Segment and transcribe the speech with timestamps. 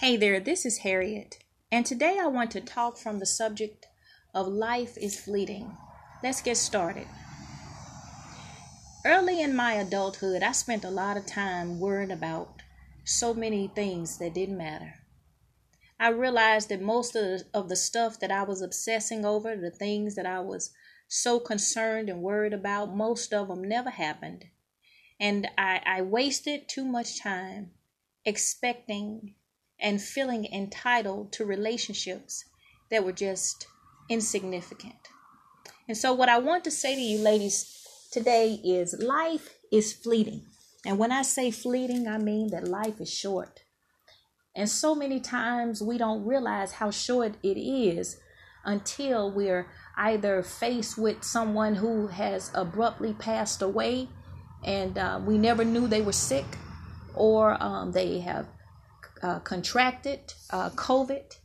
[0.00, 1.38] Hey there, this is Harriet,
[1.72, 3.86] and today I want to talk from the subject
[4.34, 5.74] of life is fleeting.
[6.22, 7.06] Let's get started.
[9.06, 12.60] Early in my adulthood, I spent a lot of time worrying about
[13.06, 14.96] so many things that didn't matter.
[15.98, 19.70] I realized that most of the, of the stuff that I was obsessing over, the
[19.70, 20.72] things that I was
[21.08, 24.44] so concerned and worried about, most of them never happened.
[25.18, 27.70] And I, I wasted too much time
[28.26, 29.36] expecting
[29.80, 32.44] and feeling entitled to relationships
[32.90, 33.66] that were just
[34.08, 35.08] insignificant.
[35.88, 40.42] And so, what I want to say to you, ladies, today is life is fleeting.
[40.84, 43.62] And when I say fleeting, I mean that life is short.
[44.54, 48.18] And so many times we don't realize how short it is
[48.64, 49.66] until we're
[49.96, 54.08] either faced with someone who has abruptly passed away
[54.64, 56.44] and uh, we never knew they were sick,
[57.14, 58.46] or um, they have
[59.22, 61.36] uh, contracted uh, COVID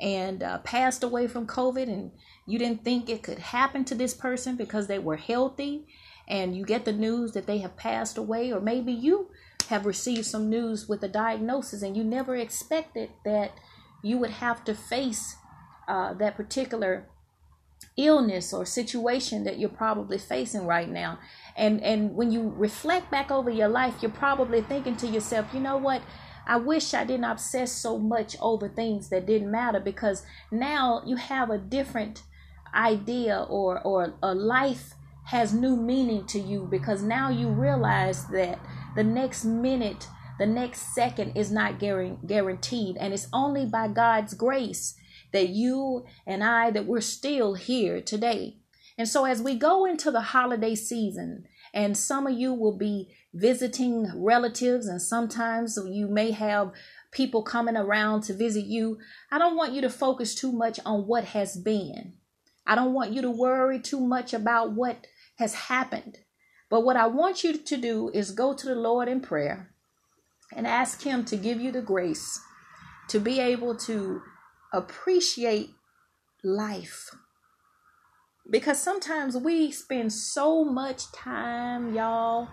[0.00, 2.12] and uh, passed away from COVID, and
[2.46, 5.86] you didn't think it could happen to this person because they were healthy,
[6.26, 9.30] and you get the news that they have passed away, or maybe you
[9.68, 13.52] have received some news with a diagnosis and you never expected that
[14.02, 15.36] you would have to face
[15.86, 17.06] uh, that particular
[17.96, 21.18] illness or situation that you're probably facing right now.
[21.56, 25.60] And and when you reflect back over your life you're probably thinking to yourself you
[25.60, 26.00] know what
[26.48, 31.16] I wish I didn't obsess so much over things that didn't matter because now you
[31.16, 32.22] have a different
[32.74, 34.94] idea or or a life
[35.26, 38.58] has new meaning to you because now you realize that
[38.96, 44.94] the next minute, the next second is not guaranteed and it's only by God's grace
[45.32, 48.56] that you and I that we're still here today.
[48.96, 53.08] And so as we go into the holiday season and some of you will be
[53.34, 56.72] visiting relatives, and sometimes you may have
[57.12, 58.98] people coming around to visit you.
[59.30, 62.14] I don't want you to focus too much on what has been.
[62.66, 66.18] I don't want you to worry too much about what has happened.
[66.70, 69.70] But what I want you to do is go to the Lord in prayer
[70.54, 72.40] and ask Him to give you the grace
[73.08, 74.20] to be able to
[74.72, 75.70] appreciate
[76.44, 77.10] life
[78.50, 82.48] because sometimes we spend so much time, y'all,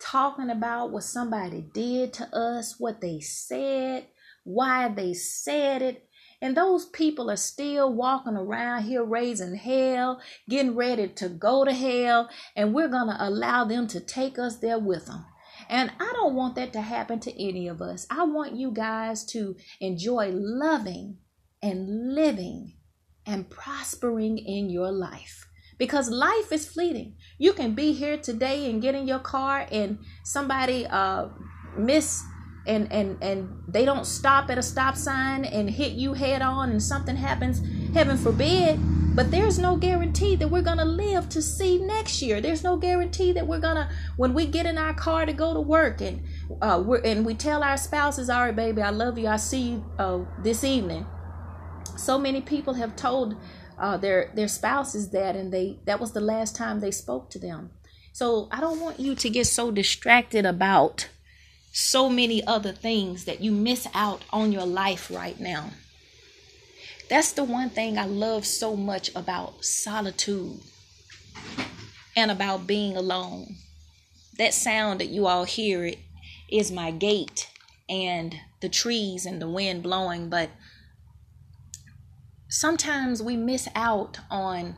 [0.00, 4.06] talking about what somebody did to us, what they said,
[4.44, 6.06] why they said it.
[6.42, 11.72] And those people are still walking around here raising hell, getting ready to go to
[11.72, 15.24] hell, and we're going to allow them to take us there with them.
[15.70, 18.06] And I don't want that to happen to any of us.
[18.10, 21.16] I want you guys to enjoy loving
[21.62, 22.74] and living
[23.26, 25.48] and prospering in your life
[25.78, 27.16] because life is fleeting.
[27.38, 31.28] You can be here today and get in your car and somebody uh
[31.76, 32.22] miss
[32.66, 36.70] and and and they don't stop at a stop sign and hit you head on
[36.70, 37.60] and something happens,
[37.94, 38.78] heaven forbid,
[39.14, 42.40] but there's no guarantee that we're going to live to see next year.
[42.40, 45.54] There's no guarantee that we're going to when we get in our car to go
[45.54, 46.22] to work and
[46.62, 49.28] uh we're and we tell our spouses, "All right, baby, I love you.
[49.28, 51.06] I see you uh this evening."
[51.96, 53.36] So many people have told
[53.78, 57.38] uh, their their spouses that and they that was the last time they spoke to
[57.38, 57.70] them.
[58.12, 61.08] So i don't want you to get so distracted about
[61.72, 65.70] so many other things that you miss out on your life right now.
[67.10, 70.60] That's the one thing i love so much about solitude
[72.16, 73.56] and about being alone.
[74.38, 75.98] That sound that you all hear it
[76.50, 77.48] is my gate
[77.88, 80.50] and the trees and the wind blowing but
[82.54, 84.76] sometimes we miss out on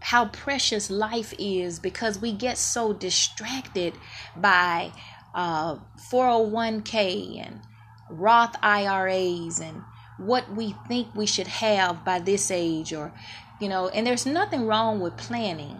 [0.00, 3.92] how precious life is because we get so distracted
[4.34, 4.90] by
[5.34, 5.76] uh,
[6.10, 7.60] 401k and
[8.08, 9.82] Roth IRAs and
[10.16, 13.12] what we think we should have by this age, or
[13.60, 15.78] you know, and there's nothing wrong with planning.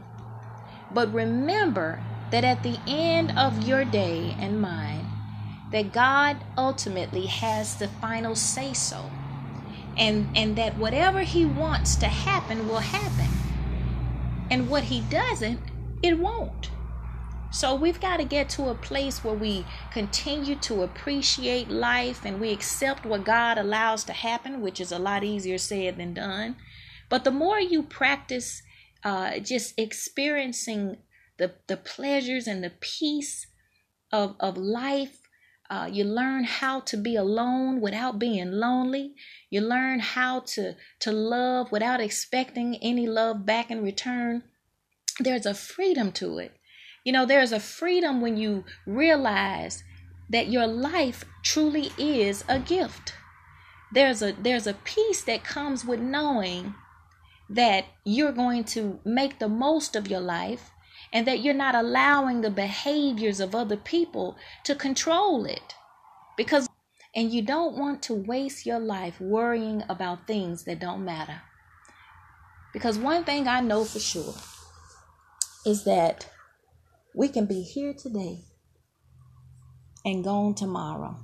[0.92, 5.06] But remember that at the end of your day and mine,
[5.70, 9.10] that God ultimately has the final say so
[9.96, 13.28] and and that whatever he wants to happen will happen
[14.50, 15.60] and what he doesn't
[16.02, 16.70] it won't
[17.52, 22.40] so we've got to get to a place where we continue to appreciate life and
[22.40, 26.56] we accept what God allows to happen, which is a lot easier said than done.
[27.10, 28.62] But the more you practice
[29.04, 30.96] uh, just experiencing
[31.36, 33.46] the, the pleasures and the peace
[34.10, 35.21] of, of life
[35.72, 39.14] uh, you learn how to be alone without being lonely.
[39.48, 44.42] You learn how to, to love without expecting any love back in return.
[45.18, 46.54] There's a freedom to it.
[47.04, 49.82] You know, there's a freedom when you realize
[50.28, 53.14] that your life truly is a gift.
[53.94, 56.74] There's a there's a peace that comes with knowing
[57.48, 60.70] that you're going to make the most of your life
[61.12, 65.74] and that you're not allowing the behaviors of other people to control it.
[66.36, 66.68] Because
[67.14, 71.42] and you don't want to waste your life worrying about things that don't matter.
[72.72, 74.34] Because one thing I know for sure
[75.66, 76.30] is that
[77.14, 78.38] we can be here today
[80.06, 81.16] and gone tomorrow.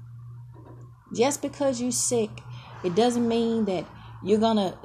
[1.17, 2.31] Just because you're sick,
[2.85, 3.87] it doesn't mean that
[4.23, 4.77] you're going to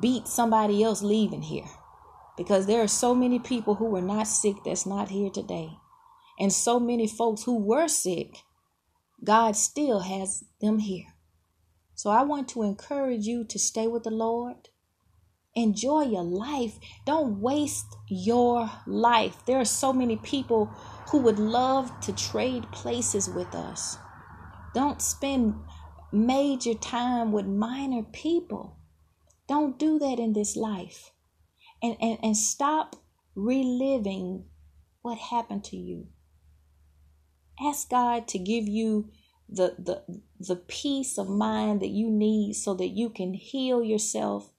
[0.00, 1.64] beat somebody else leaving here.
[2.40, 5.72] Because there are so many people who were not sick that's not here today.
[6.38, 8.34] And so many folks who were sick,
[9.22, 11.08] God still has them here.
[11.94, 14.70] So I want to encourage you to stay with the Lord.
[15.54, 16.78] Enjoy your life.
[17.04, 19.44] Don't waste your life.
[19.44, 20.64] There are so many people
[21.10, 23.98] who would love to trade places with us.
[24.74, 25.56] Don't spend
[26.10, 28.78] major time with minor people.
[29.46, 31.12] Don't do that in this life.
[31.82, 32.96] And, and, and stop
[33.34, 34.44] reliving
[35.02, 36.08] what happened to you.
[37.60, 39.10] Ask God to give you
[39.48, 44.50] the, the, the peace of mind that you need so that you can heal yourself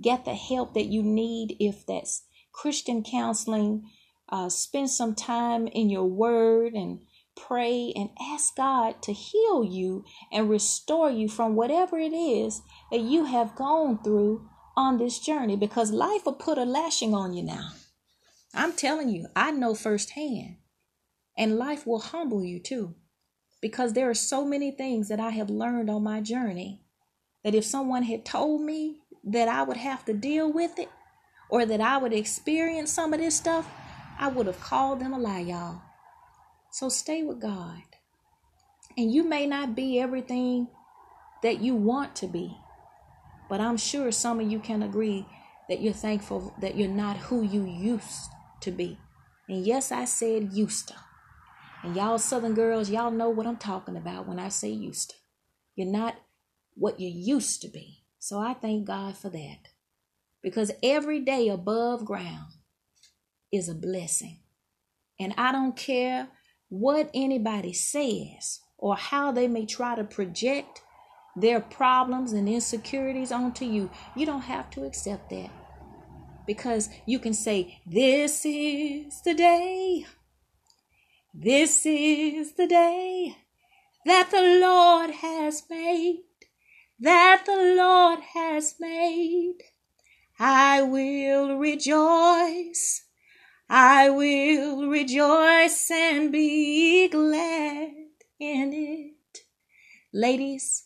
[0.00, 3.90] Get the help that you need if that's Christian counseling.
[4.28, 7.00] Uh, spend some time in your word and
[7.34, 13.00] pray and ask God to heal you and restore you from whatever it is that
[13.00, 17.42] you have gone through on this journey because life will put a lashing on you
[17.42, 17.70] now.
[18.54, 20.56] I'm telling you, I know firsthand.
[21.36, 22.94] And life will humble you too.
[23.60, 26.82] Because there are so many things that I have learned on my journey
[27.44, 30.90] that if someone had told me that I would have to deal with it
[31.50, 33.68] or that I would experience some of this stuff,
[34.18, 35.82] I would have called them a lie, y'all.
[36.70, 37.82] So stay with God.
[38.96, 40.68] And you may not be everything
[41.42, 42.56] that you want to be,
[43.48, 45.26] but I'm sure some of you can agree
[45.68, 48.98] that you're thankful that you're not who you used to be.
[49.48, 50.94] And yes, I said used to.
[51.82, 55.16] And y'all Southern girls, y'all know what I'm talking about when I say used to.
[55.76, 56.16] You're not
[56.74, 58.04] what you used to be.
[58.18, 59.58] So I thank God for that.
[60.42, 62.52] Because every day above ground
[63.52, 64.40] is a blessing.
[65.18, 66.28] And I don't care
[66.68, 70.82] what anybody says or how they may try to project
[71.36, 73.90] their problems and insecurities onto you.
[74.14, 75.50] You don't have to accept that.
[76.46, 80.06] Because you can say, This is the day.
[81.34, 83.36] This is the day
[84.04, 86.22] that the Lord has made
[86.98, 89.58] that the Lord has made.
[90.38, 93.04] I will rejoice.
[93.68, 97.90] I will rejoice and be glad
[98.38, 99.38] in it.
[100.12, 100.85] Ladies,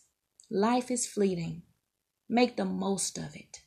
[0.51, 1.63] life is fleeting.
[2.27, 3.60] Make the most of it.